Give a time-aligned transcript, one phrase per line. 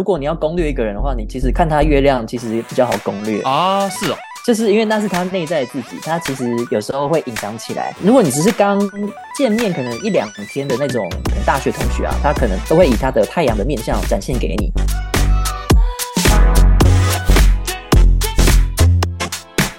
[0.00, 3.86] 如果你要攻略一个人的话，你其实看他月亮其实比较好攻略啊。
[3.90, 7.94] 是哦，就是因为那是他内在的自己，他其实有时候会隐藏起来。
[8.02, 8.80] 如果你只是刚
[9.36, 11.06] 见面，可能一两天的那种
[11.44, 14.72] 大学同学啊，他可能都会以他的太阳的面相展现给你。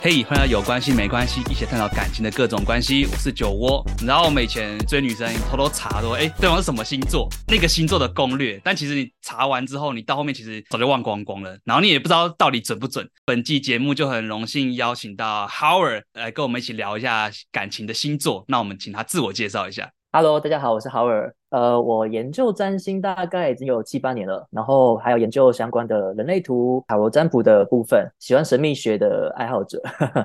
[0.04, 3.06] 嘿，hey, 欢迎来到有关系没关系，一起探讨感情的各种关系。
[3.06, 3.86] 我是酒窝。
[4.04, 7.30] 然后我们以前追女生，偷偷查说，哎，对方是什么星座？
[7.48, 8.60] 那个星座的攻略。
[8.64, 11.56] 但其实你查完之后，你到后面其实早就忘光光了。
[11.66, 13.08] 然后你也不知道到底准不准。
[13.24, 18.44] 本季节目就很荣幸邀请到 Howard 来跟我们一起聊一下感情的星座。
[18.48, 19.92] 那我们请他自我介绍一下。
[20.14, 21.32] Hello，大家好，我是 Howard。
[21.52, 28.06] 呃，我研究占星大概已经有七八年了，然后还有研究相关的人类图、塔罗占卜的部分。
[28.20, 29.82] 喜欢神秘学的爱好者，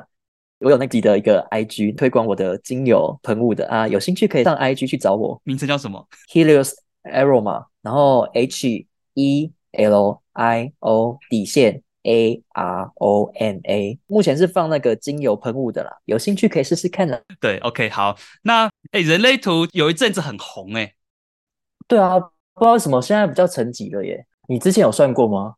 [0.59, 5.41] 我有那集的一个 IG 推广我的精油喷雾的啊，有兴趣可以上 IG 去找我。
[5.45, 6.05] 名字叫什么？
[6.35, 6.73] Helios
[7.05, 11.85] Aroma，然后 H E L I O 底线。
[12.07, 17.21] A R O M A，目前是放那个精油喷雾的啦，有兴趣可以试试看的。
[17.41, 20.95] 对，OK，好，那哎，人类图有一阵子很红哎。
[21.89, 24.25] 对啊，不知道为什么现在比较沉寂了耶。
[24.49, 25.57] 你之前有算过吗？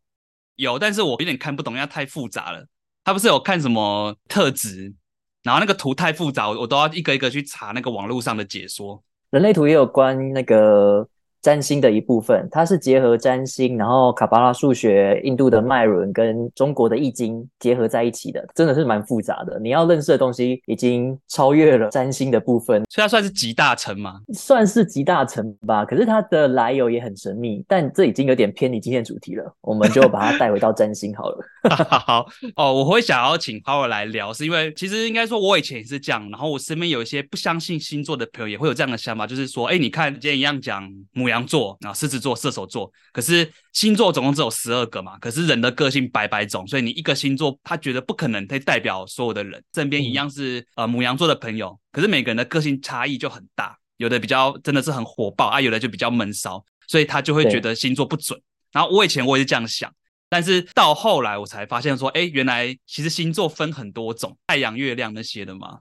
[0.56, 2.66] 有，但是我有点看不懂，因为太复杂了。
[3.04, 4.94] 他不是有看什么特质，
[5.42, 9.02] 然后那个图太复杂，我我都要一个一个去查那个网络上的解说。
[9.30, 11.06] 人类图也有关那个。
[11.40, 19.58] 占星的一部分，它是结合占星，然后卡巴拉数学、印度的脉轮跟中国的易经结合在一起的，真的是蛮复杂的。
[19.60, 24.20] 你要认识的东西已经超越了占星的部分，所以它算是集大成吗？
[24.34, 25.84] 算是集大成吧。
[25.84, 31.38] 可是它的来由也很神秘，但这已经有点偏离今天主题了，我们就把它带回到占星好了。
[31.68, 40.88] 好哦，我会想要请 Howard 来聊，是因为其实应该说，我以前也是这样，然后我身边有一些不相信星座的朋友也会有这样的想法，就是说，哎，你看今天一样讲
[41.28, 49.62] 牡羊座啊，狮子座、射手座，可是星座总共只有十二个嘛，可是人的个性百百种，所以你一个星座他觉得不可能可以代表所有的人。
[49.74, 58.40] 身边一样是呃母羊座的朋友，可是每个人的个性差异就很大，有的比较真的是很火爆啊，有的就比较闷骚，所以他就会觉得星座不准。
[58.72, 59.92] 然后我以前我也是这样想，
[60.30, 65.78] 但是到后来我才发现说，哎，原来其实星座分很多种，太阳、月亮那些的嘛。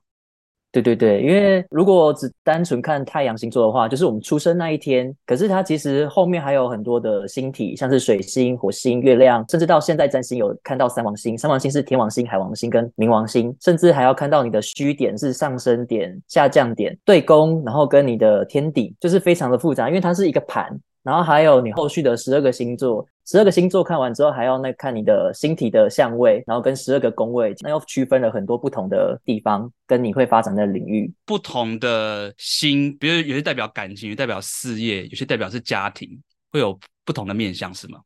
[0.72, 5.11] 对对对，因为如果只单纯看太阳星座的话，就是我们出生那一天。
[5.25, 11.38] 可是它其实后面还有很多的星体，像是水星、火星、月亮，甚至到现在占星有看到三王星。
[11.38, 20.78] 三王星是天王星、海王星跟冥王星，甚至还要看到你的虚点是上升点、下降点、对宫，然后跟你的天底，就是非常的复杂，因为它是一个盘。
[21.07, 31.09] 然后还有你后续的十二个星座，十二个星座看完之后，还要那看你的星体的相位，然后跟十二个宫位，那又区分了很多不同的地方，跟你会发展的领域。
[31.23, 36.09] 不同的星，比如有些代表感情，有些代表事业，有些代表是家庭，
[36.51, 38.01] 会有不同的面向，是吗？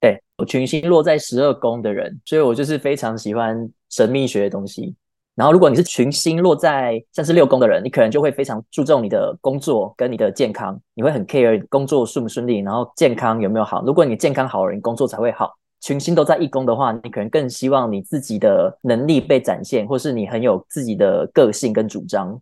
[0.00, 4.94] 对，我群星落在十二宫的人，所以我就是非常喜欢神秘学的东西。
[5.38, 13.84] 然后，如果你是群星落在像是六宫的人，你可能就会非常注重你的工作跟你的健康，你会很 care 工作顺不顺利，然后健康有没有好。
[13.86, 15.52] 如果你健康好了，你工作才会好。
[15.80, 22.36] 群星都在一宫的话，你可能更希望你自己的能力被展现，或是你很有自己的个性跟主张，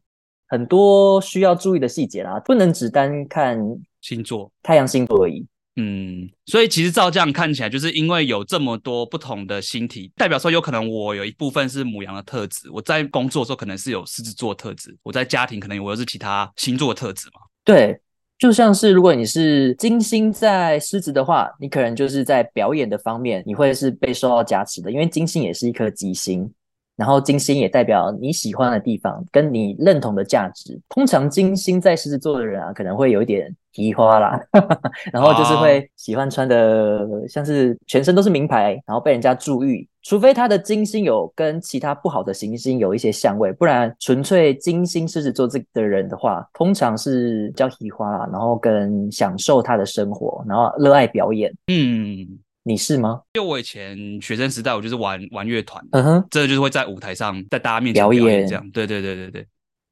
[0.49, 3.63] 很多需要注意的细节啦，不能只单看
[4.01, 5.47] 星座、太阳星座而已。
[5.79, 17.41] 嗯，所以其实照这样看起来，就是因为有这么多不同的星体，代表说有可能我有一部分是母羊的特质，我在工作的时候可能是有狮子座特质，我在家庭可能我又是其他星座特质嘛。
[17.63, 17.95] 对，
[18.39, 26.51] 就像是如果你是金星在狮子的话，你可能就是在表演的方面，你会是被受到加持的，因为金星也是一颗吉星。
[26.97, 30.81] 然后金星也代表你喜欢的地方，跟你认同的价值。
[30.89, 34.41] 通常金星在狮子座的人啊，可能会有一点提花啦，
[35.13, 39.87] 然后就是会喜欢穿的像是全身都是名牌，然后被人家注意。
[40.03, 51.53] 除非他的金星有跟其他不好的行星有一些相位，不然纯粹金星狮子座这的人的话，通常是比较提花啦，然后跟享受他的生活，然后热爱表演。
[51.67, 52.39] 嗯。
[52.67, 53.23] 你是吗？
[53.35, 58.71] 因为我以前学生时代，我就是玩玩乐团，嗯哼，这个就是会在舞台上，在大家面前表演，这样。
[58.73, 59.47] 对对对对对。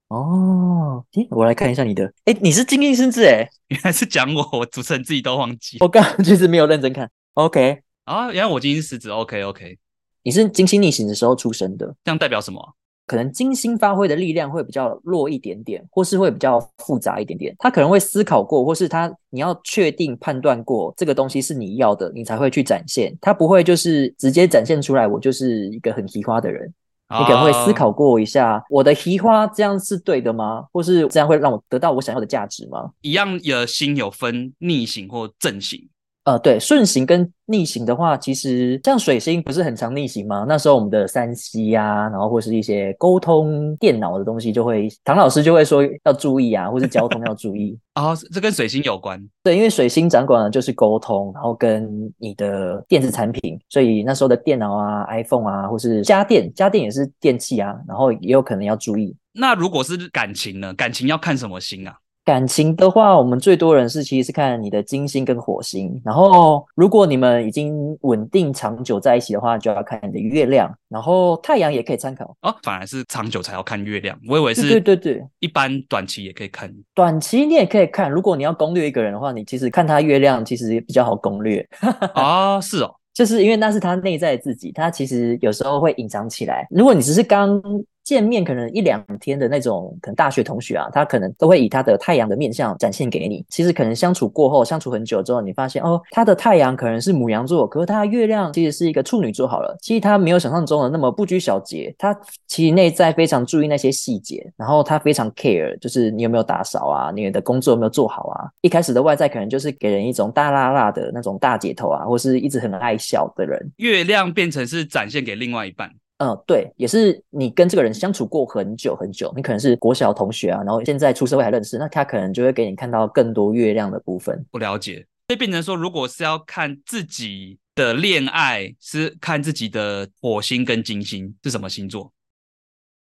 [0.08, 5.76] 哦，诶，我来看一下你的，诶，你是金星狮子，诶，原 来是讲我，我主持人自己都忘记。
[5.80, 7.08] 我刚刚其实没有认真看。
[7.34, 9.78] OK，啊，原来我金星狮子，OK OK。
[10.24, 12.74] 你是金星逆行的时候出生的，这样代表什么？
[13.06, 17.54] 可能精心发挥的力量会比较弱一点点，或是会比较复杂一点点。
[17.58, 23.16] 他可能会思考过，或是他你要确定判断过这个东西是你要的，你才会去展现。
[23.20, 26.72] 他不会就是直接展现出来，我就是一个很奇花的人。
[27.10, 30.64] 你可能会思考过一下，我的奇花这样是对的吗？
[30.72, 32.90] 或是这样会让我得到我想要的价值吗？
[33.02, 35.86] 一样的心有分逆行或正行。
[36.24, 40.46] 呃，对，顺行跟逆行的话，其实像水星不是很常逆行吗？
[40.48, 48.18] 那时候我们的三 C 呀，然后或是一些沟通电脑的东西，就会唐老师就会说要注意啊，或是交通要注意啊、 哦。
[48.32, 49.22] 这跟水星有关。
[49.42, 59.14] 对，因为水星掌管的就是沟通，然后跟你的电子产品，所以那时候的电脑啊、iPhone 啊，或是家电，家电也是电器啊，然后也有可能要注意。
[59.32, 60.72] 那如果是感情呢？
[60.72, 61.94] 感情要看什么星啊？
[62.24, 66.00] 感情的话，我们最多人是其实是看你的金星跟火星。
[66.02, 70.74] 然后，如果你们已经稳定长久在一起的话，就要看你的月亮。
[70.88, 74.18] 然后太阳也可以参考哦，反而是长久才要看月亮。
[74.28, 76.72] 我以为是对对对对，一般短期也可以看。
[76.94, 81.66] 短期你也可以看，如果你要攻略一个人的话，你其实看他月亮其实也比较好攻略。
[82.14, 86.66] 啊、 哦，是哦，就是因为那是他内在的自己，他其实有时候会隐藏起来。
[86.70, 87.60] 如果你只是刚
[88.04, 93.44] 见面可能一两天的那种，可能大学同学啊，他可能都会以他的太阳的面相展现给你。
[93.48, 99.48] 其实可能相处过后，相处很久之后，你发现哦，他的太阳可能是母羊座，可是他的月亮其实是一个处女座。
[99.48, 102.14] 好了，其实他没有想象中的那么不拘小节，他
[102.46, 108.48] 其实内在非常注意那些细节，然后他非常 care，就是你有没有打扫啊，你的工作有没有做好啊。
[108.60, 113.72] 一开始的外在可能就是给人一种大辣辣的那种大姐头啊，或是一直很爱笑的人。
[113.76, 115.90] 月亮变成是展现给另外一半。
[116.24, 124.44] 嗯，对，也是你跟这个人相处过很久很久，你可能是国小同学啊，然后现在出社会还认识，那他可能就会给你看到更多月亮的部分。
[124.50, 132.12] 不了解，所以变成说，如果是要看自己的恋爱，是看自己的火星跟金星是什么星座。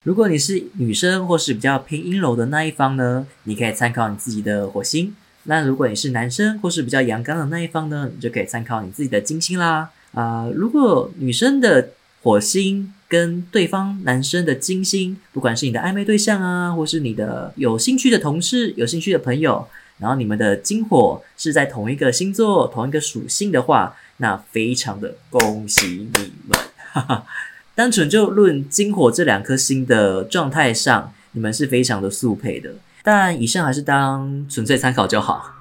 [0.04, 5.12] 如果你是女生或是比较偏阴柔的那一方呢，你可以参考你自己的火星；
[5.44, 9.90] 那如果你是男生或是比较阳刚的那一方呢，你就可以参考你自己的金星啦。
[10.12, 11.90] 啊、呃，如果女生的
[12.22, 19.68] 火星跟对方男生的金星，不管是你的暧昧对象啊，或是你的有兴趣的同事、有兴趣的朋友，
[19.98, 26.58] 然后你们的金火是在同一个星座、同一个属性的话，那非常的恭喜你们。
[26.92, 27.26] 哈哈，
[27.74, 32.74] 单纯就论金火这两颗星的状态上，你们是非常的速配的。
[33.02, 35.55] 但以上还是当纯粹参考就好。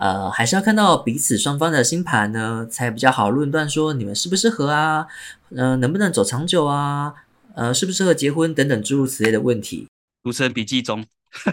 [0.00, 5.06] 呃，还是要看到彼此双方的星盘呢，才比较好论断说你们适不适合啊，
[5.54, 7.12] 呃，能不能走长久啊，
[7.54, 9.86] 呃，适不适合结婚等等诸如此类的问题。
[10.24, 11.04] 主持人笔记中，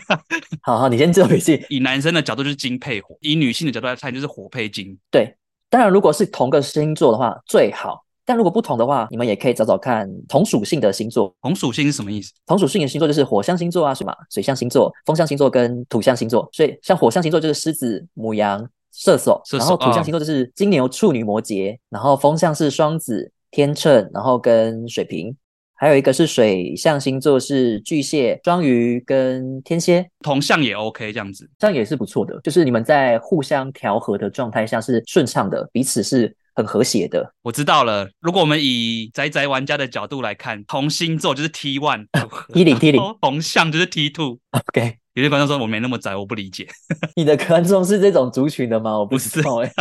[0.64, 1.66] 好好，你先做笔记。
[1.70, 4.98] 以男生的角度就是金配火，以女性的角度来看就是火配金。
[5.12, 5.36] 对，
[5.70, 8.07] 当然如果是同个星座的话最好。
[8.28, 11.34] 但如果不同的话，你们也可以找找看同属性的星座。
[11.42, 12.34] 同属性是什么意思？
[12.46, 16.50] 同属性的星座就是火象星座啊，什么水象星座、风象星座跟土象星座。
[16.52, 18.60] 所以像火象星座就是狮子、母羊、
[18.92, 25.34] 射手，射手，然后土象星座就是金牛、处女、摩羯，哦、然后风象是双子、天秤，然后跟水瓶。
[25.80, 30.06] 还有一个是水象星座是巨蟹、双鱼跟天蝎。
[30.22, 32.38] 同象也 OK，这样子，这样也是不错的。
[32.44, 36.36] 就是你们在互相调和的状态下是顺畅的，彼此是。
[36.58, 38.10] 很和谐的，我知道了。
[38.20, 44.40] 如果我们以宅宅玩家的角度来看，同星座就是 T one，T 零 T 零，同向就是 T two。
[44.74, 46.68] OK，有些观众说我没那么宅，我不理解。
[47.16, 48.98] 你的观众是这种族群的吗？
[48.98, 49.72] 我不知道哎。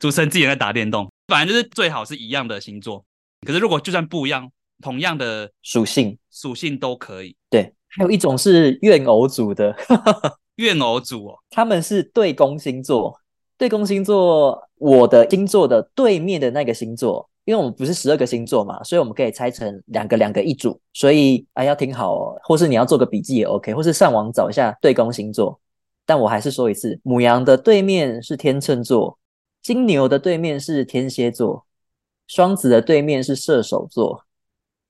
[0.00, 3.04] 主持人自己在打电动，反正就是最好是一样的星座。
[3.46, 4.50] 可是如果就算不一样，
[4.82, 7.36] 同样的属性，属性都可以。
[7.48, 9.76] 对，还有一种是怨偶组的，
[10.56, 13.20] 怨偶组哦，他们是对宫星座。
[13.58, 20.78] 对宫星座，我的星座的对面的那个星座，因为我们不是十二个星座嘛，所以我们可以拆成两个两个一组。
[20.92, 25.58] 所以啊，要听好哦，或是你要做个笔记也 OK，或是上网找一下对宫星座。
[26.04, 29.18] 但我还是说一次，母羊的对面是天秤座，
[29.62, 31.66] 金牛的对面是天蝎座，
[32.26, 34.22] 双子的对面是射手座，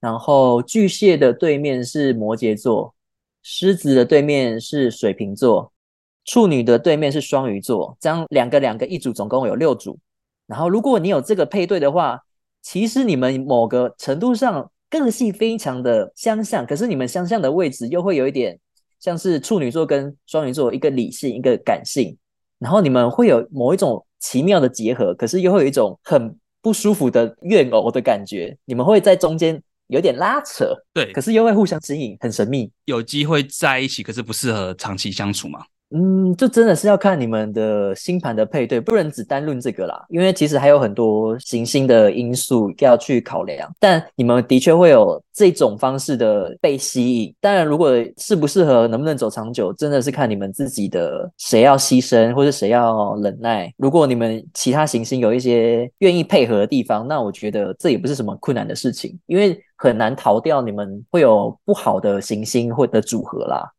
[0.01, 2.95] 然后巨蟹的对面是摩羯座，
[3.43, 5.73] 狮子的对面是水瓶座。
[6.27, 9.99] 处女的对面是双鱼座，这样两个两个一组，总共有六组。
[10.47, 12.21] 然后，如果你有这个配对的话，
[12.63, 18.59] 其实你们某个程度上个性非常的相像，可是你们相像的位置又会有一点
[19.01, 22.17] 像是处女座跟双鱼座，一个理性，一个感性。
[22.59, 28.57] 然后你们会有某一种奇妙的结合，可是又会有一种很不舒服的怨偶的感觉。
[28.65, 32.71] 你们会在中间有点拉扯，对，可是又会互相指引，很神秘。
[32.87, 35.65] 有机会在一起，可是不适合长期相处吗？
[35.91, 43.73] 嗯，这真的是要看你们的星盘的配对，不能只单论这个啦，因为其实还有很多行星的因素要去考量。
[43.79, 53.73] 但你们的确会有这种方式的被吸引，当然，如果适不适合，能不能走长久，真的是看你们自己的谁要牺牲或者谁要忍耐。
[53.77, 63.73] 如果你们其他行星有一些愿意配合的地方，那我觉得这也不是什么困难的事情，因为很难逃掉你们会有不好的行星或者组合啦。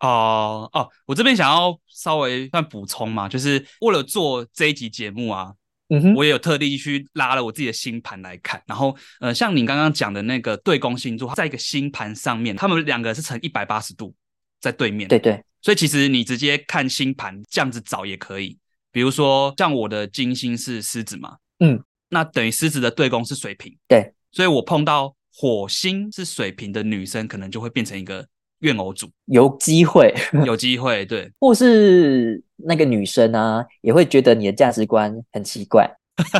[0.00, 5.52] 哦哦，我这边想要稍微算补充嘛，就是为了做这一集节目啊，
[5.88, 8.62] 嗯哼，我也有特地去拉了我自己的星盘来看。
[8.66, 14.14] 然后，呃，像你刚刚讲的那个对宫星座，在一个星盘上面，他们两个是成一百八十度
[14.60, 15.08] 在对面。
[15.08, 18.58] 对对，所以其实你直接看星盘这样子找也可以。
[18.92, 28.26] 比如说，像我的金星是狮子嘛，嗯，那等于狮子的对宫是水瓶，对，所以我碰到火星是水瓶的女生，可能就会变成一个
[28.60, 30.14] 怨偶组，有机会，
[30.46, 35.90] 有机会，对，或是那个女生啊，也会觉得你的价值观很奇怪，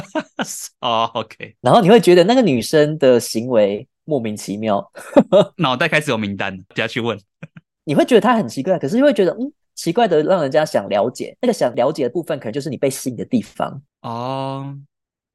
[0.81, 4.91] 哦，OK，然后你会觉得那个女生的行为莫名其妙，
[5.59, 7.19] 脑袋开始有名单，等下去问，
[7.85, 9.53] 你会觉得她很奇怪，可是又会觉得嗯。
[9.77, 13.81] 奇怪的，让人家想了解，那个想了解的部分，可能就是你被吸引的地方。
[14.03, 14.77] 哦。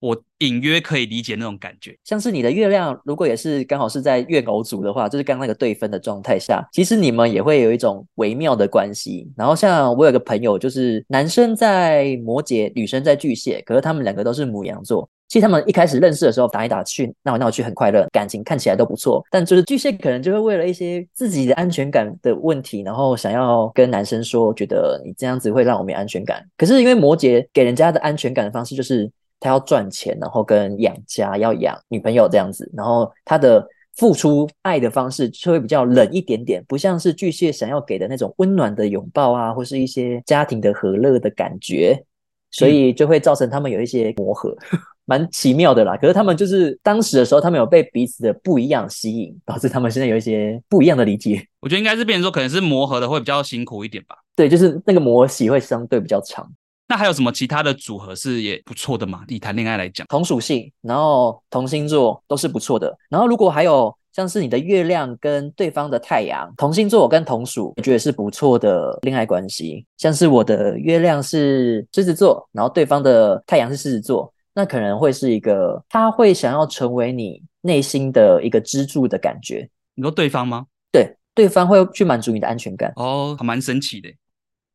[0.05, 9.27] 我隐约可以理解那种感觉，像是你的月亮，如果也是刚好是在月狗组的话，就是刚刚那个对分的状态下，其实你们也会有一种微妙的关系。
[9.35, 15.09] 然后像我有个朋友，就是男生在摩羯，女生在巨蟹，可是他们两个都是母羊座。
[15.27, 19.23] 其实他们一开始认识的时候，打来打去，闹来闹去，很快乐，感情看起来都不错。
[19.31, 26.45] 但就是巨蟹可能就会为了一些自己的安全感的问题，然后想要跟男生说，觉得你这样子会让我没安全感。
[26.55, 42.03] 可是因为摩羯给人家的安全感的方式，就是他要赚钱，然后跟养家，要养女朋友这样子，然后他的付出爱的方式就会比较冷一点点，不像是巨蟹想要给的那种温暖的拥抱啊，或是一些家庭的和乐的感觉，
[42.51, 44.55] 所以就会造成他们有一些磨合。
[44.71, 51.47] 嗯 蛮奇妙的啦，可是他们就是当时的时候，他们有被彼此的不一样吸引，导致他们现在有一些不一样的理解。
[51.59, 54.15] 我觉得应该是变成说，可能是磨合的会比较辛苦一点吧。
[54.35, 56.51] 对，就是那个磨洗会相对比较长。
[56.87, 59.23] 那还有什么其他的组合是也不错的吗？
[59.27, 62.95] 以谈恋爱来讲，同属性，然后同星座都是不错的。
[63.09, 69.85] 然后如果还有像是你的月亮跟对方的太阳同星座跟同属，我觉得是不错的恋爱关系。
[69.97, 74.31] 像是我的月亮是狮子座，然后对方的太阳是狮子座。
[74.53, 79.69] 那可能会是一个，他会想要成为你内心的一个支柱的感觉。
[79.95, 80.65] 你说对方吗？
[80.93, 82.93] 对，对方会去满足你的安全感。
[82.95, 84.07] 哦，还蛮神奇的。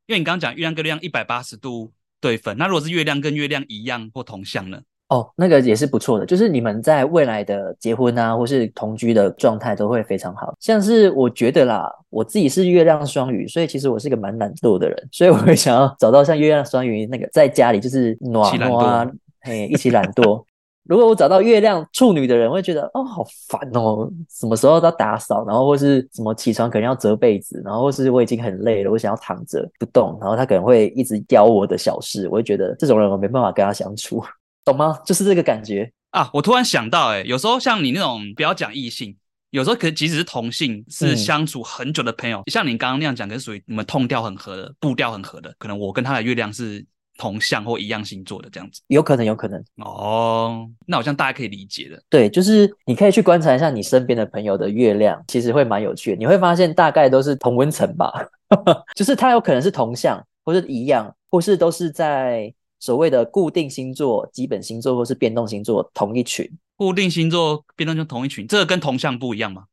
[0.06, 4.78] 因为你刚刚讲月亮跟月亮一百八十度对分，那如果是月亮跟月亮一样或同向呢？
[5.08, 10.54] 哦，那个也是不错的，就是你们在未来的结婚啊，或是同居的状态都会非常好。
[10.60, 19.10] 像是我觉得啦，我自己是月亮双鱼，所以其实我是一个蛮懒惰的人，所以我会想要找到像月亮双鱼那个在家里就是暖暖。
[19.40, 20.44] 嘿，一起懒惰。
[20.90, 34.20] 如果我找到月亮处女的人，我会觉得哦，好烦哦，什么时候都要打扫，然后或是什么起床可能要折被子，然后或是我已经很累了，我想要躺着不动，然后他可能会一直刁我的小事，我会觉得这种人我没办法跟他相处，
[34.66, 34.98] 懂吗？
[35.06, 36.28] 就是这个感觉啊。
[36.32, 39.16] 我突然想到，哎，有时候像你那种不要讲异性，
[39.50, 46.84] 有时候可能即使是同性，是相处很久的朋友，嗯、像你刚刚那样讲，跟属于你们 tone 调很合的，步调很合的，可能我跟他的月亮是。
[47.20, 50.66] 同向或一样星座的这样子，有可能，有可能哦。
[50.86, 56.16] 那好像大家可以理解的，对，就是你可以去观察一下你身边的朋友的月亮，其实会蛮有趣的。
[56.16, 58.10] 你会发现大概都是同温层吧，
[58.96, 66.50] 就是它有可能是同向，或是一样，或是都是在所谓的固定星座、基本星座或是变动星座同一群。
[66.76, 69.64] 固定星座、变动就同一群，这个跟同向不一样吗？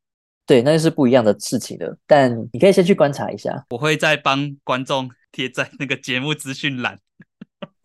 [0.45, 1.97] 对，那就是不一样的事情的。
[2.05, 6.99] 但你可以先去观察一下，我会再帮观众贴在那个节目资讯栏。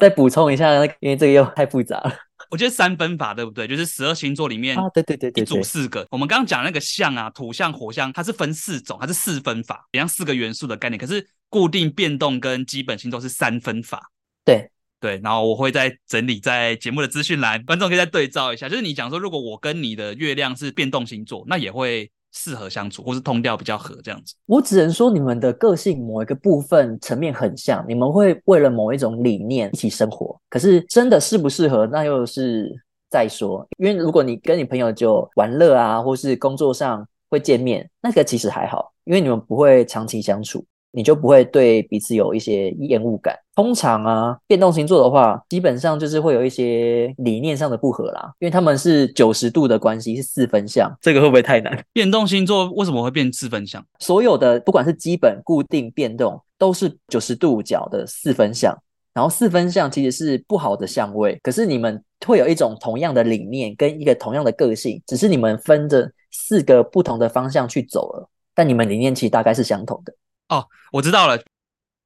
[0.02, 2.12] 再补充一下，因为这个又太复杂了。
[2.50, 3.68] 我觉得三分法对不对？
[3.68, 6.04] 就是十二星座里面啊，对对对对，一组四个。
[6.10, 10.98] 我们刚刚讲那个象啊，土象、火象，它是分四种，它是四分法，一样四个元素的概念。
[10.98, 14.10] 可是固定、变动跟基本星座是三分法。
[14.44, 14.68] 对
[14.98, 18.68] 对，然后我会再整理在节目的资讯栏，观众可以再对照一下。
[18.68, 22.10] 就是你讲说，如果我跟你的月亮是变动星座，那也会。
[22.32, 24.34] 适合相处，或是通调比较合这样子。
[24.46, 30.38] 我只能说，你们的个性某一个部分层面很像，你们会为了某一种理念一起生活。
[30.48, 32.70] 可是真的适不适合，那又是
[33.10, 33.66] 再说。
[33.78, 40.64] 因为如果你跟你朋友就玩乐啊，或是工作上会见面，那个其实还好，因为你们不会长期相处。
[40.92, 43.36] 你就不会对彼此有一些厌恶感。
[43.54, 50.90] 通常啊，变动星座的话，基本上就是会有一些理念上的不合啦，因为他们是九十度的关系，是四分相。
[51.00, 51.76] 这个会不会太难？
[51.92, 53.84] 变动星座为什么会变四分相？
[53.98, 58.76] 所有的不管是基本、固定、变动，都是九十度角的四分相。
[59.14, 70.14] 然后四分相其实是不好的相位，可是你们会有一种同样的理念跟一个同样的个性，只是你们分着四个不同的方向去走了，但你们理念其实大概是相同的。
[70.52, 71.42] 哦，我知道了，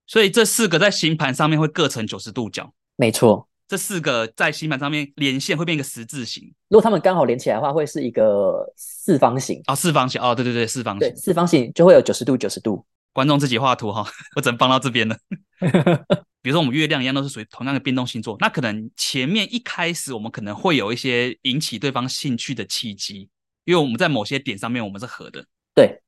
[0.07, 3.49] 所以这四个在星盘上面会各成九十度角，没错。
[3.69, 9.61] 这四个在星盘上面连线会变一个十字形，如果他们刚好连起来的话，会是一个四方形。
[9.67, 12.87] 哦，四方形，哦，对对对，四方形，对，四方形就会有九十度，九十度。
[13.13, 15.19] 观众自己画图哈， 我只能帮到这边了。
[16.43, 23.29] 比如说我们月亮一样都是属于同样的变动星座，那可能前面一开始我们可能会有一些引起对方兴趣的契机，
[23.65, 25.45] 因为我们在某些点上面我们是合的。
[25.75, 26.01] 对。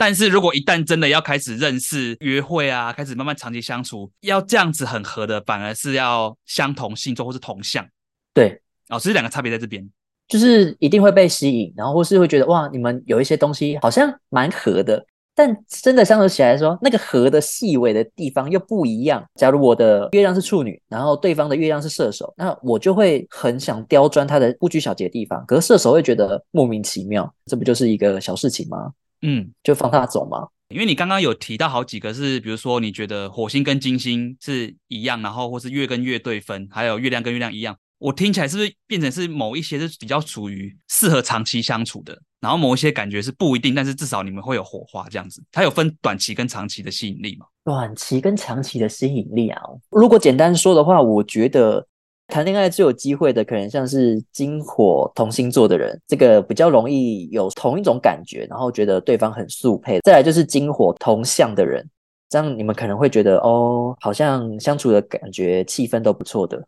[0.00, 7.86] 但是如果一旦真的要开始认识、约会啊，开始慢慢长期相处，要这样子很合的，反而是要相同星座或是同向。
[8.32, 8.62] 对。
[8.88, 9.86] 哦，所以两个差别在这边。
[10.26, 15.04] 就是一定会被吸引，然后或是会觉得哇，你们有一些东西好像蛮合的，
[15.34, 19.22] 但真的相处起来说，那个合的细微的地方又不一样。
[19.34, 28.90] 假如我的月亮是处女，然后对方的月亮是射手，那我就会很想刁钻他的不拘小节的地方，可是射手会觉得莫名其妙，这不就是一个小事情吗？
[29.22, 30.48] 嗯，就放他走嘛。
[30.68, 37.76] 因为你刚刚有提到好几个是，比如说你觉得火星跟金星是一样，然后或是月跟月对分，还有月亮跟月亮一样。
[37.98, 45.42] 我听起来是不是变成是某一些是比较属于适合长期相处的，然后某一些感觉是不一定，但是至少你们会有火花这样子。
[45.52, 47.44] 它有分短期跟长期的吸引力吗？
[47.64, 49.60] 短期跟长期的吸引力啊，
[49.90, 51.86] 如果简单说的话，我觉得
[52.30, 60.00] 谈恋爱最有机会的，可能像是金火同星座的人，这个比较容易有同一种感觉，然后觉得对方很速配。
[60.00, 61.84] 再来就是金火同相的人，
[62.28, 66.64] 这样你们可能会觉得哦，好像相处的感觉气氛都不错的。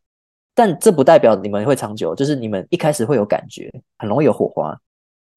[0.54, 4.76] 但这不代表你们会长久，就是你们一开始会有感觉，很容易有火花。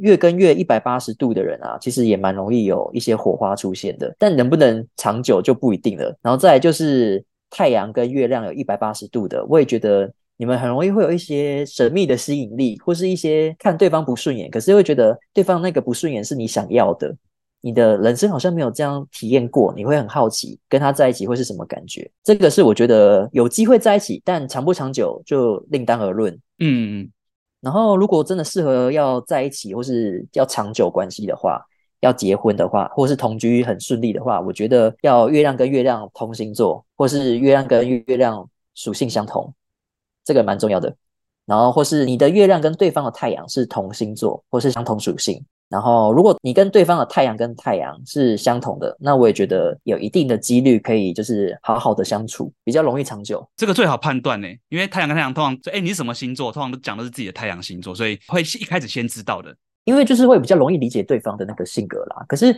[0.03, 6.13] 月跟月一百八十度的人啊，其实也蛮容易有一些火花出现的，但能不能长久就不一定了。
[6.21, 17.15] 然后再来就是太阳跟月亮有一百八十度的，我也觉得你们很容易会有一些神秘的吸引力，或是一些看对方不顺眼，可是会觉得对方那个不顺眼是你想要的。
[17.61, 22.07] 你的人生好像没有这样体验过，你会很好奇跟他在一起会是什么感觉？
[22.23, 26.31] 这个是我觉得有机会在一起，但长不长久就另当而论。
[26.59, 27.11] 嗯嗯。
[27.61, 31.59] 然后如果真的适合要在一起或是要长久关系的话，
[32.05, 39.53] 要结婚的话，或是同居很顺利的话，我觉得要月亮跟月亮同星座，或是月亮跟月亮属性相同，
[40.23, 40.95] 这个蛮重要的。
[41.45, 45.43] 然后或是你的月亮跟对方的太阳是同星座，或是相同属性。
[45.67, 53.47] 然后，如果你跟对方的太阳跟太阳是相同的，那我也觉得有一定的几率可以就是好好的相处，比较容易长久。
[53.57, 56.51] 这个最好判断呢，因为太阳跟太阳通常，哎，你是什么星座？
[56.51, 59.55] 通常都讲的是自己的太阳星座，所以会一开始先知道的。
[59.85, 62.25] 因为就是会比较容易理解对方的那个性格啦。
[62.27, 62.53] 可是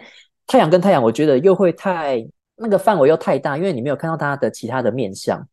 [0.48, 5.48] 太阳跟太阳，我觉得又会太那个范围又太大，因为你没有看到他的其他的面相。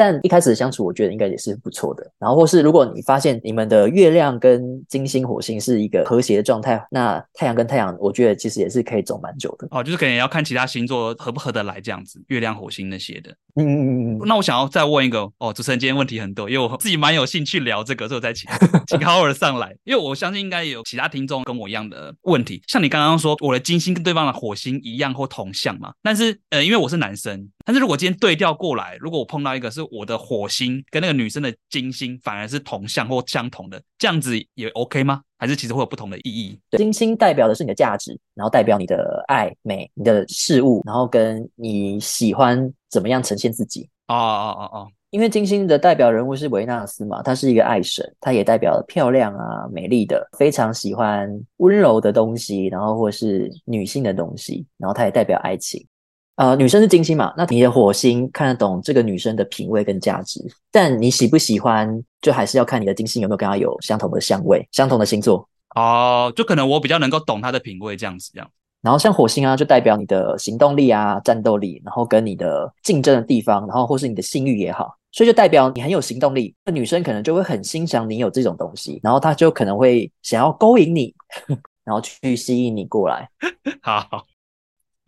[0.00, 2.10] 但一开始的相处，我觉得应该也是不错的。
[2.18, 9.68] 然后，或是如果你发现你们的月亮跟金星、火星是一个和谐的状态，那太阳跟太阳，我觉得其实也是可以走蛮久的。
[9.70, 13.30] 哦，就是可能也要看其他星座合不合得来这样子，月亮、火星那些的。
[13.56, 14.20] 嗯嗯嗯嗯。
[14.24, 18.50] 那我想要再问一个哦，主持人今天问题很多，因为我自己蛮有兴趣聊这个，所以我再请
[18.88, 22.62] 请 Howard 上来，因为我相信应该也有其他听众跟我一样的问题。
[22.66, 25.92] 像你刚刚说，我的金星跟对方的火星一样或同相嘛？
[26.02, 30.82] 但是呃，因为我是男生，但是如果今天对调过来，如果我碰到一个是我的火星。
[30.90, 35.22] 跟那个女生的金星反而是同向或相同的，这样子也 OK 吗？
[35.38, 36.58] 还是其实会有不同的意义？
[36.68, 43.88] 对，金星代表的是你的价值，然后代表你的爱美、你的事物，然后跟你喜欢怎么样呈现自己。
[44.08, 55.86] 哦哦哦哦，因为金星的代表人物是维纳斯嘛，她是一个爱神，她也代表了漂亮啊、美丽的，非常喜欢温柔的东西，然后或是女性的东西，然后她也代表爱情。
[56.40, 57.34] 呃，女生是金星嘛？
[57.36, 60.40] 那你的火星看得懂这个女生的品味跟价值，
[60.72, 66.32] 但你喜不喜欢，就还是要看你的金星有没有跟她有相同的相位、相同的星座哦。
[66.34, 68.50] 就可能我比较能够懂她的品味这样子，这样。
[68.80, 76.54] 然后像火星啊，就代表你的行动力啊、战斗力，然后跟你的竞争的地方，然后或是你的性欲也好，所以就代表你很有行动力。
[76.64, 81.14] 那女生可能就会很欣赏你有这种东西，然后她就可能会想要勾引你，
[81.84, 83.28] 然后去吸引你过来。
[83.84, 84.24] 好。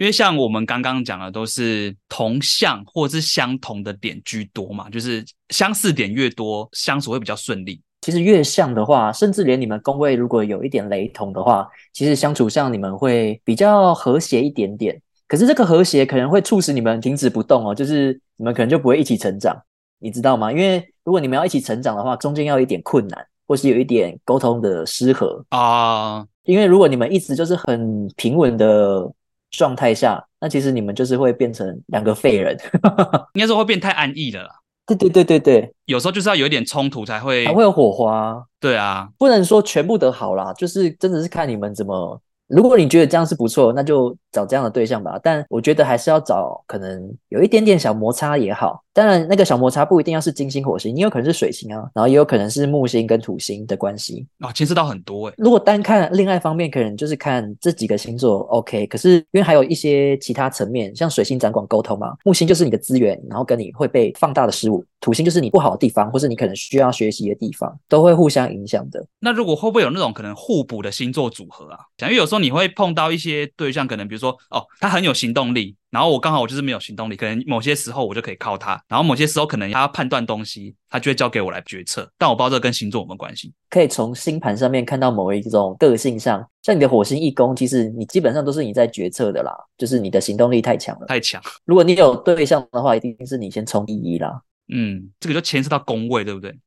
[0.02, 7.80] 因为像我们刚刚讲的都是同向或是相同的点居多嘛，就是相似点越多，相处会比较顺利。
[8.00, 15.00] 其实越像的话，甚至连你们工位如果有一点雷同的话，其实相处上你们会比较和谐一点点。
[15.28, 19.56] 可是这个和谐可能会促使你们停止不动哦，就是你们可能就不会一起成长，
[20.00, 20.50] 你知道吗？
[20.50, 26.26] 因为如果你们要一起成长的话，中间要有一点困难，或是有一点沟通的失和啊。
[26.42, 29.08] 因为如果你们一直就是很平稳的。
[29.52, 32.58] 状态下，那其实你们就是会变成两个废人，
[33.34, 34.50] 应该说会变太安逸了啦。
[34.84, 38.42] 对对对对对，有时候就是要有一点冲突才会才会有火花。
[38.58, 42.20] 对啊，不能说全部都好啦，就是真的是看你们怎么。
[42.48, 45.18] 如果你觉得这样是不错，那就找这样的对象吧。
[45.22, 48.81] 但我觉得还是要找可能有一点点小摩擦也好。
[48.94, 55.34] 当然，那个小摩擦不一定要是金星、火星，你有可能是水星啊，然后也有可能是木星跟土星的关系啊，牵涉到很多诶。
[55.38, 69.02] 如果单看恋爱方面，可能就是看这几个星座 OK，可是因为还有一些其他层面，像水星掌管沟通嘛，木星就是你的资源，然后跟你会被放大的事物，土星就是你不好的地方，或是你可能需要学习的地方，都会互相影响的。
[69.20, 71.78] 那如果会不会有那种可能互补的星座组合啊？
[72.02, 75.76] 因为有时候你会碰到一些对象，可能比如说哦，他很有行动力。
[75.92, 82.10] 然后我刚好我就是没有行动力，可能某些时候我就可以靠他，然后某些时候可能他要判断东西，他就会交给我来决策。
[82.16, 83.52] 但我不知道这跟星座有没有关系。
[83.68, 91.42] 可以从星盘上面看到某一种个性上，像你的火星一宫，其实你基本上都是你在决策的啦，就是你的行动力太强了，太强。
[91.66, 94.40] 如果你有对象的话，一定是你先冲第一啦。
[94.72, 96.58] 嗯，这个就牵涉到宫位，对不对？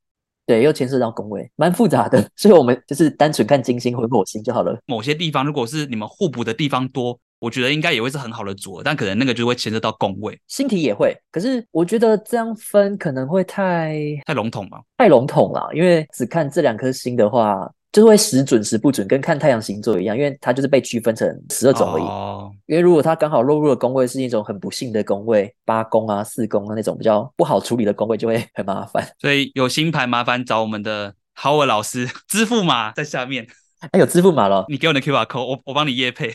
[0.45, 2.29] 对，又牵涉到宫位，蛮复杂的。
[2.35, 4.79] 所以我们就是单纯看金星或火星就好了。
[4.85, 7.19] 某些地方如果是你们互补的地方多。
[7.39, 11.15] 我觉得应该也会是很好的组合，但可能那个就会牵涉到宫位，星体也会。
[11.31, 15.69] 可是我觉得这样分可能会太太笼统嘛，太笼统了。
[15.73, 22.03] 因为只看这两颗星的话，就会时准时不准，跟看太阳星座一样，因为它就是被区分成十二种而已。
[22.03, 22.51] 哦。
[22.65, 29.07] 因为如果它刚好落入的宫位是一种很不幸的宫位，八宫啊、四宫啊那种比较不好处理的宫位，就会很麻烦。
[29.19, 33.45] 所以有星盘麻烦找我们的 Howard 老师， 支付码在下面。
[33.91, 36.33] 哎，有支付码了，你给我的 QR code，我我帮你夜配。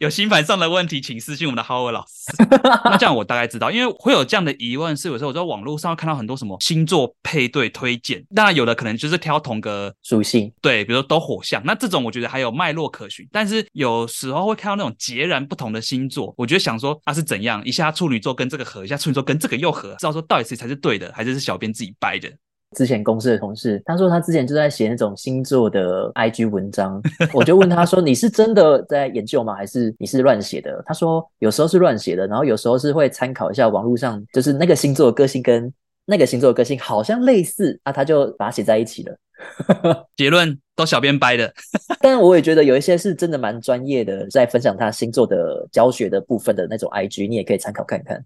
[0.00, 2.32] 有星盘上的问题，请私信我们的 Howard 老师。
[2.86, 13.28] 那这样我大概知道，因为会有这样的疑问，是有时候我在网络上看到很多什么星座配对推荐，当然有的可能就是挑同个属性，对，比如说都火象，那这种我觉得还有脉络可循。
[13.30, 22.32] 但是有时候会看到那种截然不同的星座，我觉得想说它、啊、是怎样，一下处女座跟这个合，一下处女座跟这个又合，知道说到底谁才是对的，还是是小编自己掰的。
[22.76, 27.02] 之前公司的同事，他说他之前就在写那种星座的 IG 文章，
[27.34, 29.54] 我就问他说：“你是真的在研究吗？
[29.54, 35.72] 还是你是乱写的？”他说：“有时候是乱写的，然后有时候是会参考一下网络上，就是那个星座的个性跟
[36.04, 39.16] 那个星座的个性好像类似啊，他就把它写在一起了。
[40.16, 41.52] ”结论都小编掰的，
[42.00, 48.24] 但我也觉得有一些是真的蛮专业的，在分享他星座的教学的部分的那种 IG，你也可以参考看看。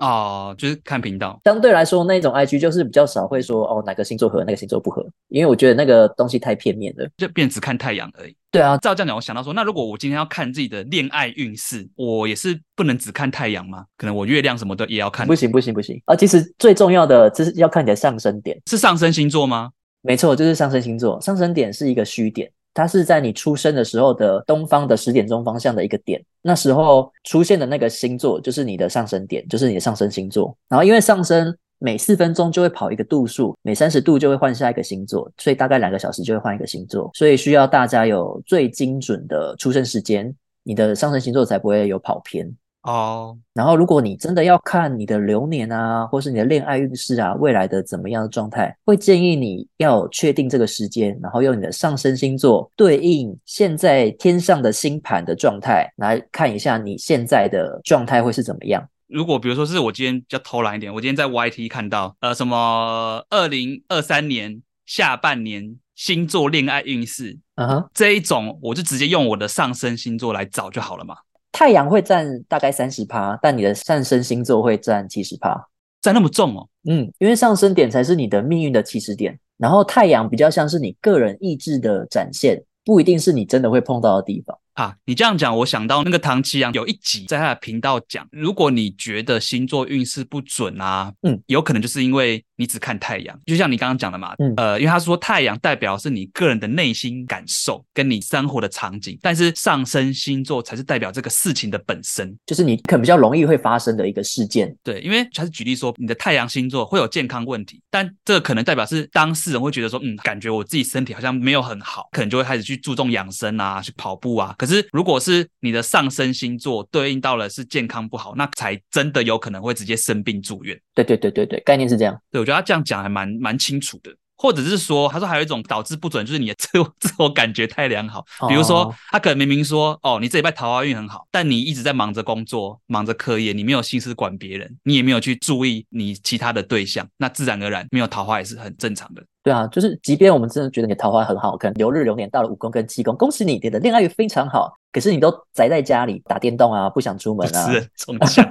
[0.00, 1.38] 哦，就是看频道。
[1.44, 8.34] 相对来说，那种 IG 就是比较少会说哦，哪个星座合，哪个星座不合，因为我觉得那个东西太片面了，就变只看太阳而已。
[8.50, 13.84] 对啊，照这样讲，我想到说，那如果我今天要看自己的恋爱运势，我也是不能只看太阳吗？
[13.96, 15.26] 可能我月亮什么的也要看。
[15.26, 16.16] 不行不行不行啊！
[16.16, 19.70] 其实最重要的就是要看你的上升点，是上升星座吗？
[20.02, 21.20] 没错，就是上升星座。
[21.20, 22.50] 上升点是一个虚点。
[22.72, 30.56] 它是在你出生的时候的东方的十点钟方向的一个点，那时候出现的那个星座就是你的上升点，就是你的上升星座。
[30.68, 42.54] 然后因为上升每四分钟就会跑一个度数，每三十度就会换下一个星座，所以大概两个小时就会换一个星座，所以需要大家有最精准的出生时间，你的上升星座才不会有跑偏。
[42.82, 43.36] 哦，oh.
[43.52, 58.82] 然后如果你真的要看你的流年啊，或是你的恋爱运势啊，未来的怎么样的状态，会建议你要确定这个时间，然后用你的上升星座对应现在天上的星盘的状态来看一下你现在的状态会是怎么样。
[59.08, 67.88] 如果比如说是我今天比较偷懒一点，我今天在 YT 看到呃什么二零二三年下半年星座恋爱运势，嗯哼、uh，huh.
[67.92, 71.16] 这一种我就直接用我的上升星座来找就好了嘛。
[71.60, 75.54] 太阳会占大概三十趴，但你的上升星座会占七十趴，
[76.00, 76.66] 占那么重哦。
[76.88, 84.58] 嗯，因为上升点才是你的命运的起始点，然后太阳比较像是你个人意志的展现，不一定是你真的会碰到的地方。
[84.80, 104.74] 啊，你这样讲，我想到那个唐奇阳有一集在他的频道讲，如果你觉得星座运势不准啊，嗯，有可能就是因为你只看太阳，就像你刚刚讲的嘛，嗯，呃，因为他说太阳代表是你个人的内心感受跟你生活的场景，但是上升星座才是代表这个事情的本身，就是你可能比较容易会发生的一个事件。
[104.82, 120.78] 对，因为他是举例说你的太阳星座会有健康问题，但这个可能代表是当事人会觉得说，嗯，感觉我自己身体好像没有很好，可能就会开始去注重养生啊，去跑步啊，可是如果是你的上升星座对应到了是健康不好，那才真的有可能会直接生病住院。
[120.94, 122.18] 对对对对对，概念是这样。
[122.30, 124.14] 对，我觉得他这样讲还蛮蛮清楚的。
[124.42, 128.24] 或者是说，他说还有一种导致不准，就是你的自我 自我感觉太良好。
[128.48, 139.22] 比如说，他可能明明说，哦，你这礼拜桃花运很好，但你一直在忙着工作，忙着课业，你没有心思管别人，你也没有去注意你其他的对象，那自然而然没有桃花也是很正常的。
[139.42, 144.76] 对啊，就是即便我们真的觉得你的桃花很好，可能流日流年到了五宫跟七宫，恭喜你，你的恋爱运非常好。
[144.92, 148.42] 可是你都宅在家里打电动啊，不想出门啊，是从小，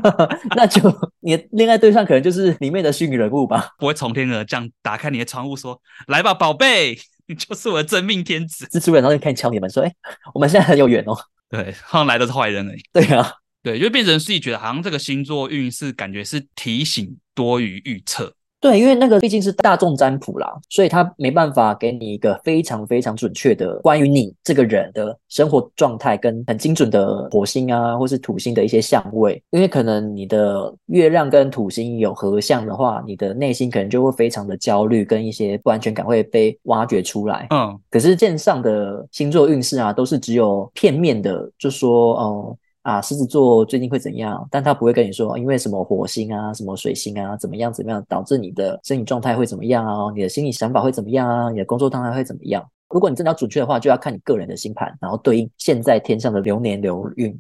[0.55, 0.81] 那就
[1.19, 3.69] 你的恋爱对象可能就是里面的虚拟人物吧？
[3.77, 6.97] 不会从天而降，打开你的窗户说：“来吧，宝贝，
[7.27, 9.93] 你就是我的真命天子。”蜘蛛人然后就开始敲你们说：“哎，
[10.33, 11.15] 我们现在很有缘哦。
[11.51, 12.81] ”对，好像来的是坏人而已。
[12.93, 13.29] 对啊，
[13.61, 18.33] 对，就变成自己觉得好像这个星座运势感觉是提醒多于预测。
[18.61, 29.41] 对，因为那个毕竟是大众占卜啦，所以他没办法给你一个非常非常准确的关于你这个人的生活状态跟很精准的火星啊，或是土星的一些相位。
[29.51, 37.47] 因为可能你的月亮跟土星有合相的话，你的内心可能就会非常的焦虑，跟一些不安全感会被挖掘出来。
[37.51, 42.57] 嗯，可是线上的星座运势啊，都是只有片面的，就说哦。
[42.81, 44.47] 啊，狮子座最近会怎样？
[44.49, 50.11] 但他不会跟你说，因为什么火星啊，什么水星啊，怎么样怎么样，导致你的身体状态会怎么样啊？
[50.15, 51.49] 你的心理想法会怎么样啊？
[51.51, 52.65] 你的工作状态会怎么样？
[52.89, 57.37] 如果你真的要准确的话，就要看你个人的星盘，然后对应现在天上的流年流运、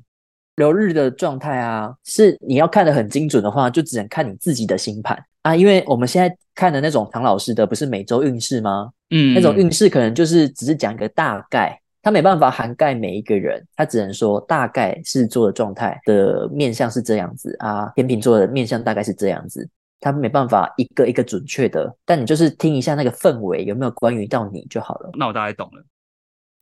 [0.57, 1.95] 流日的状态啊。
[2.03, 5.55] 是你要看得很精准的话，就只能看你自己的星盘啊。
[5.55, 8.91] 因为我们现在看的那种唐老师的，不是每周运势吗？
[9.11, 11.79] 嗯，那种运势可能就是只是讲一个大概。
[12.01, 19.67] 他没办法涵盖每一个人，他只能说大概狮子座的状态的面相是这样子啊，天秤座的面相大概是这样子，
[19.99, 25.09] 他没办法一个一个准确的，但你就是听一下那个氛围有没有关于到你就好了。
[25.17, 25.83] 那我大概懂了。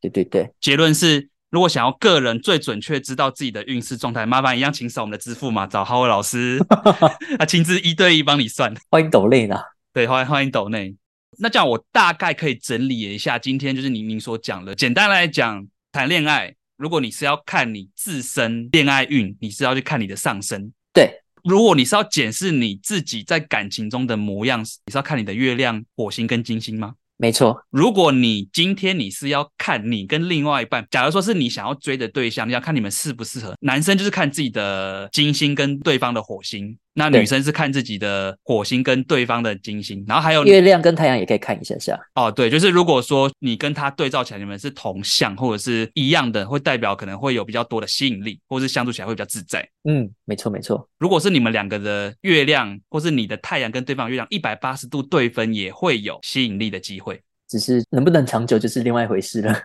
[0.02, 6.60] 对对对，结论是，如果想要个人最准确知道自己的运势状态，麻烦一样请扫我们的支付码，找浩尔老师，
[7.40, 8.74] 他亲自一对一帮你算。
[8.90, 9.56] 欢迎抖内呢？
[9.94, 10.96] 对，欢迎欢迎抖内。
[11.40, 14.74] 那这样我大概可以整理一下，今天就是您您所讲的。
[14.74, 20.72] 简单来讲，谈恋爱，如果你是要看你自身恋爱运，你是要去看你的上升。
[20.92, 26.96] 对，如果你是要检视你自己在感情中的模样，你是要看你的月亮、火星跟金星吗？
[27.20, 27.66] 没错。
[27.72, 33.56] 如果你今天你是要看你跟另外一半，假如说是你想要追的对象，你要看你们适不适合。
[33.62, 36.78] 男生就是看自己的金星跟对方的火星。
[36.98, 41.96] 那女生是看自己的火星跟对方的金星，然后还有月亮跟太阳也可以看一下下。
[42.16, 49.64] 哦，对，就是如果说你跟他对照起来，你们是同向或者是一样的，会代表可能会有比较多的吸引力，或是相处起来会比较自在。
[49.88, 50.90] 嗯，没错没错。
[50.98, 57.22] 如果是你们两个的月亮，或是你的太阳跟对方月亮一百八十度对分，也会有吸引力的机会。
[57.48, 59.56] 只是能不能长久，就是另外一回事了。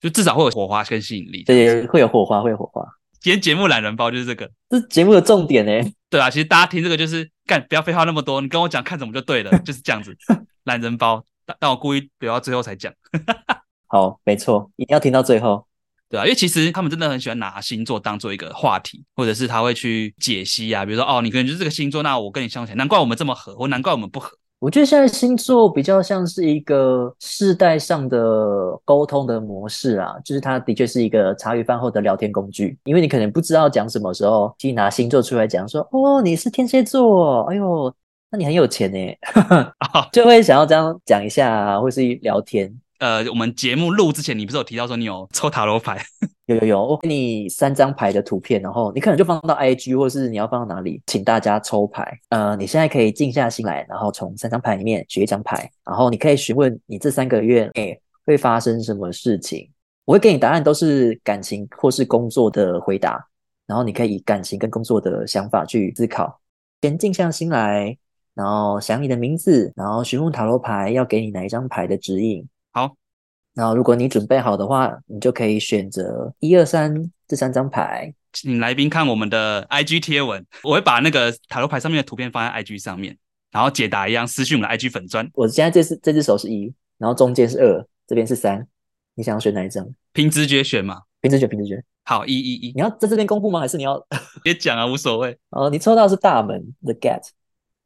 [0.00, 1.42] 就至少会有火花跟吸引力。
[1.44, 2.84] 对，会有火花，会有火花。
[3.22, 5.92] 今天节目懒人包就是这个，这是节目的重点呢。
[6.10, 10.12] 对啊，其实大家听这个就是干，不要废话那么多，你跟我讲看什么就对了， 就是这样子。
[10.64, 12.92] 懒人包，但但我故意留到最后才讲。
[13.86, 15.64] 好，没错，一定要听到最后。
[16.08, 24.36] 对啊，因为其实他们真的很喜欢拿星座当做一个话题，或者是他会去解析啊，比如说哦，你可能就是这个星座，那我跟你相处，难怪我们这么合，或难怪我们不合。
[24.62, 32.78] 我觉得现在星座比较像是一个世代上的沟通的模式啊，就是它的确是一个茶余饭后的聊天工具。
[32.84, 37.92] 因为你可能不知道讲什么时候，就拿星座出来讲，说哦，你是天蝎座，哎呦，
[38.30, 39.16] 那你很有钱呢，
[40.12, 42.72] 就会想要这样讲一下啊，或是聊天。
[43.00, 46.00] 呃，我们节目录之前，你不是有提到说你有抽塔罗牌？
[46.52, 52.18] 有有有，我给你三张牌的图片，然后你可能就放到 IG，或是你要放到哪里，请大家抽牌。
[52.28, 59.68] 呃，你现在可以静下心来，然后从三张牌里面选一张牌，然后你可以询问你这三个月诶会发生什么事情。
[60.04, 63.24] 我会给你答案，都是感情或是工作的回答，
[63.66, 66.40] 然后你可以以感情跟工作的想法去思考。
[66.82, 67.96] 先静下心来，
[68.34, 72.44] 然后想你的名字，然后询问塔罗牌要给你哪一张牌的指引。
[72.72, 72.96] 好，
[73.54, 83.16] 然后如果你准备好的话，你就可以选择一二三这三张牌，请来宾看我们的 IG 贴文，我会把那个塔罗牌上面的图片放在 IG 上面，
[83.50, 85.28] 然后解答一样私讯我们的 IG 粉砖。
[85.34, 88.66] 我现在这只这只手是一，然后中间是二，这边是三，
[89.14, 89.86] 你想要选哪一张？
[90.12, 91.82] 凭直觉选嘛，凭直觉，凭直觉。
[92.04, 93.60] 好，一一一，你要在这边公布吗？
[93.60, 94.02] 还是你要
[94.42, 95.38] 别讲啊，无所谓。
[95.50, 97.28] 哦，你抽到的是大门，The Gate。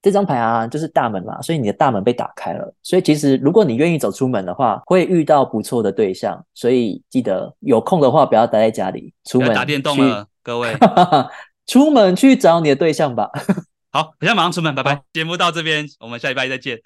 [0.06, 2.72] 这张牌啊，就是大门嘛，所以你的大门被打开了。
[2.80, 6.40] 所以其实如果你愿意走出门的话，会遇到不错的对象。
[6.54, 10.72] 所以记得有空的话，不要待在家里，出门打电动了，各位，
[11.66, 13.28] 出门去找你的对象吧。
[13.90, 15.02] 好，我现在马上出门，拜拜。
[15.12, 16.78] 节目到这边，我们下礼拜再见。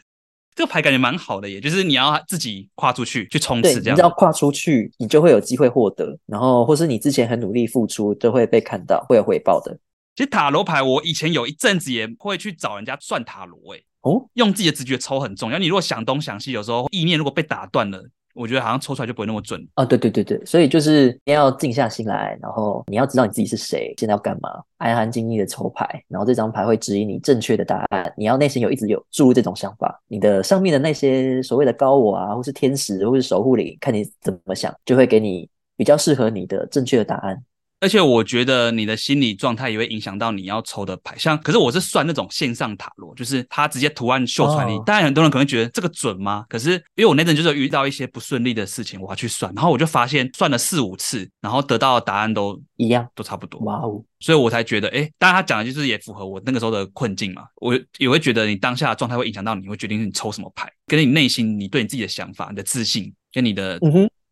[0.54, 3.94] 这个牌感觉蛮好的，也就是你要自己跨出去去冲刺，这样。
[3.94, 9.76] 你只要跨出去，你就会有机会获得，然后或是你之前很努力付出，就会被看到，会有回报的。
[10.20, 15.59] 其实塔罗牌，我以前有一阵子也会去找人家算塔罗，诶，哦，用自己的直觉抽很重要。
[15.59, 19.66] 你如果想东想西，有时候意念如果被打断了，我觉得好像抽出来就不会那么准。
[19.76, 28.12] 啊，对对对对，所以就是你要静下心来，然后你要知道你自己是谁，现在要干嘛，安安静静的抽牌，然后这张牌会指引你正确的答案。
[28.14, 37.42] 你要内心有一直有注入这种想法，你的上面的那些所谓的高我啊，或是天使，或是守护灵，看你怎么想，就会给你比较适合你的正确的答案。
[37.80, 41.16] 而且我觉得你的心理状态也会影响到你要抽的牌。
[41.16, 44.78] 像，可是我是算那种线上塔罗，就是他直接图案秀出来你。
[44.84, 46.44] 当然，很多人可能觉得这个准吗？
[46.48, 53.58] 可是因为我那阵就是遇到一些不顺利的事情，我要去算，然后我就发现算了四五次，然后得到的答案都一样，都差不多。
[53.62, 54.04] 哇哦！
[54.18, 57.44] 所以我才觉得，哎，当然他讲的就是也符合我那个时候的困境嘛。
[57.56, 63.80] 我也会觉得你当下的状态会影响到你，会决定你抽什么牌，跟你内心你对你自己的想法、你的自信跟你的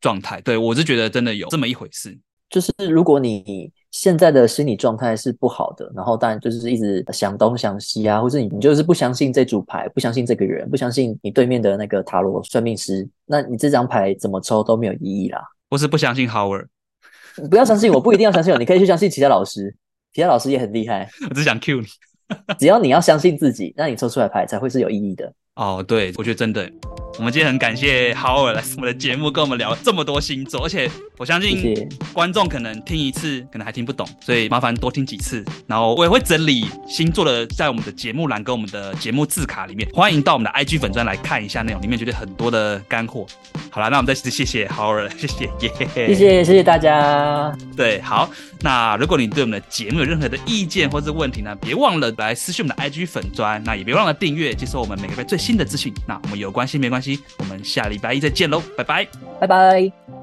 [0.02, 0.38] 状态。
[0.42, 2.18] 对，我是觉得真的有这么一回事。
[2.50, 15.42] 就是如果你现在的心理状态是不好的，然后当然就是一直想东想西啊，或者你你就是不相信这组牌，不相信这个人，不相信你对面的那个塔罗算命师，那你这张牌怎么抽都没有意义啦。
[15.70, 16.66] 或是不相信 Howard，
[17.50, 19.74] 不要相信我，不一定要相信我，你可以去相信其他老师，
[20.14, 21.08] 其他老师也很厉害。
[21.28, 21.86] 我只想 cue 你，
[22.58, 25.30] 只要你要相信自己，那你抽出来牌才会是有意义的。
[25.58, 26.70] 哦，对，我觉得真的。
[27.18, 31.74] 我们今天很感谢 Howard 来我们的节目，跟我们聊这么多星座，而且我相信
[32.12, 35.44] 观众可能听一次可能还听不懂，所以麻烦多听几次。
[35.66, 43.26] 然后我也会整理星座的在我们的节目栏跟我们的节目字卡里面，欢迎到我们的 IG 粉专来看一下内容，里面绝对很多的干货。
[43.68, 47.52] 好了，那我们再次谢谢 Howard， 谢谢耶，yeah、谢谢谢谢大家。
[47.76, 55.94] 对，好，那如果你对我们的节目有任何的意见或是问题呢，别忘了来私讯我们的 IG 粉专，那也别忘了订阅，接受我们每个月最新的资讯。
[56.06, 59.08] 那我们有关系没关系，我们下礼拜一再见喽，拜拜，
[59.40, 60.17] 拜拜。